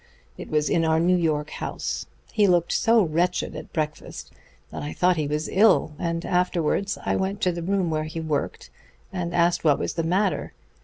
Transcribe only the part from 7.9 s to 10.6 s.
where he worked, and asked what was the matter.